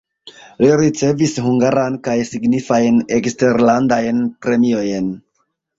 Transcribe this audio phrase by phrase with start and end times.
[0.63, 5.17] Li ricevis hungaran kaj signifajn eksterlandajn premiojn.